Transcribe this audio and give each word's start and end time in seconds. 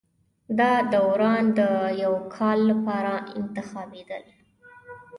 دا 0.59 0.71
داوران 0.93 1.43
د 1.59 1.59
یوه 2.03 2.21
کال 2.35 2.59
لپاره 2.71 3.13
انتخابېدل 3.39 4.23